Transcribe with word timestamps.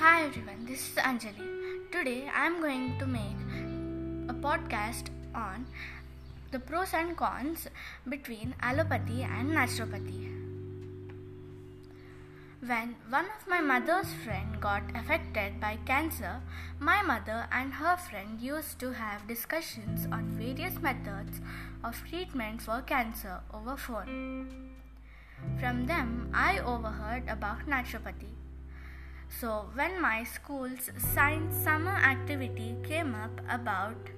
Hi 0.00 0.24
everyone, 0.24 0.64
this 0.64 0.80
is 0.88 0.94
Anjali. 0.94 1.46
Today 1.92 2.24
I 2.34 2.46
am 2.46 2.62
going 2.62 2.98
to 3.00 3.06
make 3.06 3.40
a 4.30 4.34
podcast 4.44 5.10
on 5.34 5.66
the 6.52 6.58
pros 6.58 6.94
and 6.94 7.14
cons 7.14 7.66
between 8.08 8.54
allopathy 8.62 9.20
and 9.24 9.50
naturopathy. 9.50 10.22
When 12.64 12.96
one 13.10 13.26
of 13.26 13.46
my 13.46 13.60
mother's 13.60 14.10
friend 14.24 14.58
got 14.58 14.84
affected 14.94 15.60
by 15.60 15.76
cancer, 15.84 16.40
my 16.78 17.02
mother 17.02 17.46
and 17.52 17.74
her 17.74 17.98
friend 17.98 18.40
used 18.40 18.78
to 18.80 18.92
have 18.92 19.28
discussions 19.28 20.08
on 20.10 20.34
various 20.40 20.80
methods 20.80 21.42
of 21.84 22.02
treatment 22.08 22.62
for 22.62 22.80
cancer 22.80 23.40
over 23.52 23.76
phone. 23.76 24.70
From 25.58 25.84
them, 25.84 26.30
I 26.32 26.58
overheard 26.58 27.28
about 27.28 27.66
naturopathy. 27.66 28.39
So, 29.40 29.70
when 29.72 30.02
my 30.02 30.22
school's 30.24 30.90
science 31.14 31.56
summer 31.64 31.96
activity 31.96 32.76
came 32.82 33.14
up 33.14 33.40
about 33.48 34.10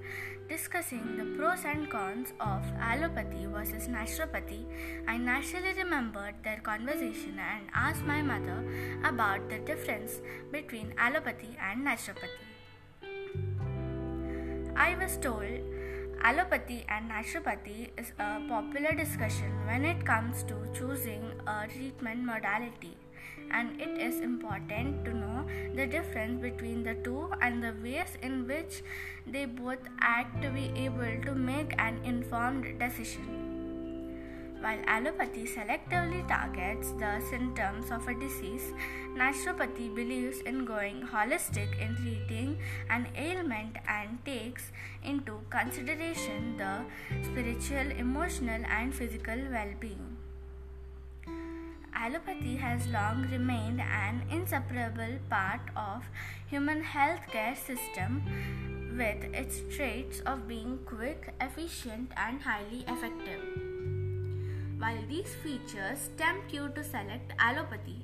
discussing 0.48 1.16
the 1.16 1.26
pros 1.36 1.64
and 1.64 1.88
cons 1.88 2.32
of 2.40 2.64
allopathy 2.80 3.46
versus 3.46 3.86
naturopathy, 3.86 4.64
I 5.06 5.18
naturally 5.18 5.74
remembered 5.74 6.42
their 6.42 6.56
conversation 6.56 7.38
and 7.38 7.68
asked 7.72 8.02
my 8.02 8.20
mother 8.20 8.66
about 9.04 9.48
the 9.48 9.60
difference 9.60 10.20
between 10.50 10.92
allopathy 10.98 11.56
and 11.70 11.86
naturopathy. 11.86 12.48
I 14.74 14.96
was 14.96 15.16
told 15.18 15.62
allopathy 16.24 16.84
and 16.88 17.08
naturopathy 17.12 17.90
is 17.96 18.10
a 18.18 18.40
popular 18.48 18.92
discussion 18.96 19.66
when 19.66 19.84
it 19.84 20.04
comes 20.04 20.42
to 20.44 20.56
choosing 20.74 21.30
a 21.46 21.68
treatment 21.68 22.24
modality 22.24 22.96
and 23.52 23.80
it 23.80 24.00
is 24.00 24.20
important 24.20 25.04
to 25.04 25.14
know 25.14 25.44
the 25.74 25.86
difference 25.86 26.40
between 26.40 26.82
the 26.82 26.94
two 27.04 27.30
and 27.40 27.62
the 27.62 27.74
ways 27.82 28.16
in 28.22 28.46
which 28.46 28.82
they 29.26 29.44
both 29.44 29.86
act 30.00 30.42
to 30.42 30.50
be 30.50 30.72
able 30.76 31.22
to 31.22 31.34
make 31.34 31.74
an 31.78 32.00
informed 32.04 32.78
decision. 32.78 33.42
While 34.62 34.78
allopathy 34.86 35.44
selectively 35.44 36.22
targets 36.28 36.92
the 36.92 37.20
symptoms 37.28 37.90
of 37.90 38.06
a 38.06 38.14
disease, 38.14 38.72
naturopathy 39.16 39.92
believes 39.92 40.38
in 40.42 40.64
going 40.64 41.02
holistic 41.02 41.76
in 41.80 41.96
treating 41.96 42.58
an 42.88 43.08
ailment 43.16 43.76
and 43.88 44.24
takes 44.24 44.70
into 45.02 45.40
consideration 45.50 46.56
the 46.56 46.84
spiritual, 47.24 47.90
emotional, 47.98 48.62
and 48.70 48.94
physical 48.94 49.38
well 49.50 49.74
being. 49.80 50.21
Allopathy 52.02 52.56
has 52.56 52.84
long 52.88 53.28
remained 53.30 53.80
an 53.80 54.22
inseparable 54.28 55.18
part 55.30 55.60
of 55.76 56.02
human 56.48 56.82
healthcare 56.82 57.56
system 57.56 58.24
with 58.98 59.22
its 59.32 59.60
traits 59.72 60.18
of 60.26 60.48
being 60.48 60.80
quick, 60.84 61.32
efficient 61.40 62.10
and 62.16 62.42
highly 62.42 62.80
effective. 62.88 63.44
While 64.78 64.98
these 65.08 65.32
features 65.44 66.10
tempt 66.18 66.52
you 66.52 66.70
to 66.74 66.82
select 66.82 67.34
allopathy, 67.38 68.02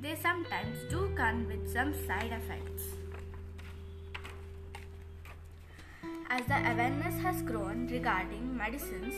they 0.00 0.14
sometimes 0.14 0.78
do 0.88 1.10
come 1.16 1.48
with 1.48 1.72
some 1.72 1.92
side 2.06 2.30
effects. 2.30 2.84
As 6.28 6.46
the 6.46 6.54
awareness 6.70 7.20
has 7.20 7.42
grown 7.42 7.88
regarding 7.88 8.56
medicines, 8.56 9.14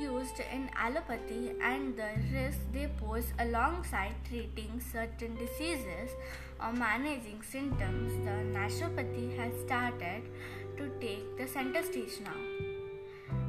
used 0.00 0.40
in 0.52 0.70
allopathy 0.76 1.52
and 1.62 1.96
the 1.96 2.08
risks 2.32 2.60
they 2.72 2.88
pose 3.00 3.32
alongside 3.38 4.14
treating 4.28 4.80
certain 4.92 5.34
diseases 5.36 6.10
or 6.60 6.72
managing 6.72 7.42
symptoms, 7.42 8.12
the 8.24 8.58
naturopathy 8.58 9.36
has 9.36 9.52
started 9.66 10.22
to 10.76 10.88
take 11.00 11.36
the 11.36 11.46
center 11.46 11.82
stage 11.82 12.20
now. 12.24 12.40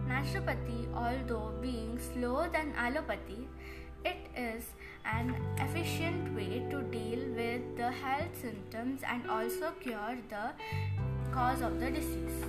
Naturopathy, 0.07 0.87
although 0.93 1.53
being 1.61 1.99
slower 1.99 2.49
than 2.51 2.73
allopathy, 2.73 3.47
it 4.03 4.27
is 4.35 4.63
an 5.05 5.35
efficient 5.57 6.33
way 6.35 6.65
to 6.69 6.81
deal 6.83 7.19
with 7.35 7.77
the 7.77 7.91
health 7.91 8.41
symptoms 8.41 9.01
and 9.05 9.29
also 9.29 9.71
cure 9.81 10.17
the 10.29 10.51
cause 11.31 11.61
of 11.61 11.79
the 11.79 11.91
disease. 11.91 12.43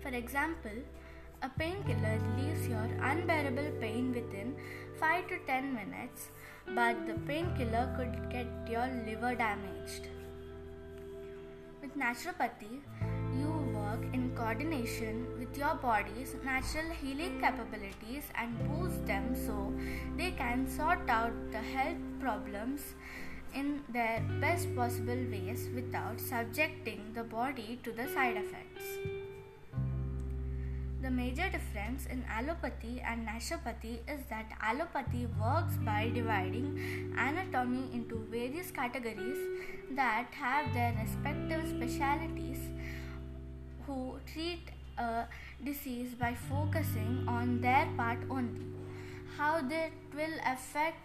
For 0.00 0.08
example, 0.08 0.78
a 1.42 1.48
painkiller 1.48 2.18
relieves 2.30 2.66
your 2.66 2.88
unbearable 3.00 3.70
pain 3.80 4.12
within 4.12 4.56
5 4.98 5.28
to 5.28 5.38
10 5.46 5.74
minutes, 5.74 6.30
but 6.74 7.06
the 7.06 7.14
painkiller 7.26 7.94
could 7.96 8.30
get 8.30 8.46
your 8.68 8.88
liver 9.06 9.34
damaged. 9.34 10.08
With 11.80 11.96
naturopathy, 11.96 12.80
you 13.38 13.50
work 13.72 14.02
in 14.12 14.32
coordination 14.34 15.26
with 15.38 15.56
your 15.56 15.74
body's 15.76 16.34
natural 16.44 16.90
healing 16.90 17.40
capabilities 17.40 18.24
and 18.34 18.58
boost 18.68 19.06
them 19.06 19.34
so 19.46 19.72
they 20.16 20.32
can 20.32 20.66
sort 20.68 21.08
out 21.08 21.32
the 21.52 21.58
health 21.58 21.98
problems 22.20 22.80
in 23.54 23.82
their 23.88 24.20
best 24.40 24.74
possible 24.74 25.24
ways 25.30 25.68
without 25.74 26.20
subjecting 26.20 27.12
the 27.14 27.22
body 27.22 27.78
to 27.84 27.92
the 27.92 28.08
side 28.08 28.36
effects. 28.36 29.27
The 31.00 31.10
major 31.10 31.48
difference 31.48 32.06
in 32.06 32.24
allopathy 32.24 33.00
and 33.00 33.24
naturopathy 33.24 33.98
is 34.12 34.24
that 34.30 34.46
allopathy 34.60 35.28
works 35.40 35.76
by 35.84 36.10
dividing 36.12 37.14
anatomy 37.16 37.88
into 37.92 38.26
various 38.30 38.72
categories 38.72 39.38
that 39.92 40.26
have 40.32 40.74
their 40.74 40.92
respective 41.00 41.68
specialities 41.68 42.58
who 43.86 44.18
treat 44.32 44.72
a 44.98 45.26
disease 45.64 46.14
by 46.14 46.34
focusing 46.34 47.24
on 47.28 47.60
their 47.60 47.86
part 47.96 48.18
only. 48.28 48.66
How 49.36 49.60
that 49.60 49.92
will 50.16 50.38
affect 50.44 50.98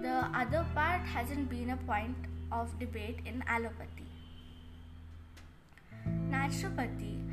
the 0.00 0.28
other 0.34 0.66
part 0.74 1.02
hasn't 1.02 1.48
been 1.48 1.70
a 1.70 1.76
point 1.76 2.16
of 2.50 2.76
debate 2.80 3.20
in 3.24 3.44
allopathy. 3.46 4.08
Naturopathy 6.28 7.27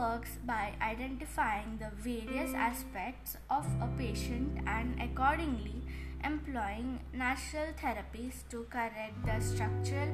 works 0.00 0.38
by 0.46 0.72
identifying 0.80 1.78
the 1.78 1.90
various 2.02 2.54
aspects 2.54 3.36
of 3.50 3.66
a 3.82 3.88
patient 3.98 4.58
and 4.66 5.00
accordingly 5.06 5.82
employing 6.24 7.00
natural 7.12 7.68
therapies 7.82 8.36
to 8.50 8.66
correct 8.70 9.18
the 9.26 9.38
structural, 9.40 10.08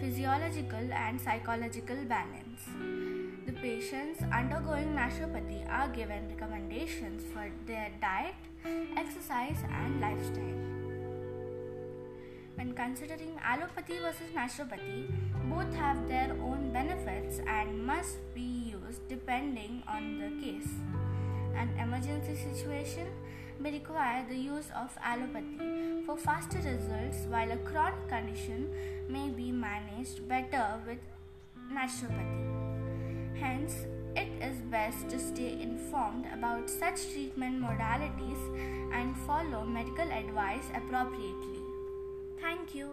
physiological, 0.00 0.92
and 0.92 1.20
psychological 1.20 1.96
balance. 2.14 2.62
The 3.46 3.52
patients 3.52 4.22
undergoing 4.32 4.94
naturopathy 5.00 5.60
are 5.70 5.88
given 5.88 6.28
recommendations 6.28 7.22
for 7.32 7.50
their 7.66 7.90
diet, 8.00 8.34
exercise, 8.96 9.58
and 9.70 10.00
lifestyle. 10.00 10.62
When 12.56 12.72
considering 12.72 13.38
allopathy 13.44 13.98
versus 14.00 14.30
naturopathy, 14.34 15.10
both 15.50 15.74
have 15.74 16.08
their 16.08 16.32
own 16.40 16.72
benefits 16.72 17.38
and 17.46 17.86
must 17.86 18.16
be 18.34 18.65
depending 19.08 19.82
on 19.88 20.18
the 20.18 20.30
case. 20.44 20.68
An 21.56 21.70
emergency 21.78 22.36
situation 22.36 23.06
may 23.58 23.72
require 23.72 24.24
the 24.28 24.36
use 24.36 24.68
of 24.76 24.90
allopathy 25.02 26.04
for 26.04 26.16
faster 26.16 26.58
results, 26.58 27.18
while 27.28 27.50
a 27.50 27.56
chronic 27.58 28.08
condition 28.08 28.70
may 29.08 29.28
be 29.30 29.50
managed 29.50 30.28
better 30.28 30.80
with 30.86 30.98
naturopathy. 31.72 33.38
Hence, 33.38 33.74
it 34.14 34.28
is 34.42 34.56
best 34.70 35.08
to 35.10 35.18
stay 35.18 35.60
informed 35.60 36.26
about 36.32 36.70
such 36.70 37.12
treatment 37.12 37.60
modalities 37.60 38.40
and 38.92 39.16
follow 39.26 39.64
medical 39.64 40.10
advice 40.10 40.64
appropriately. 40.74 41.60
Thank 42.40 42.74
you. 42.74 42.92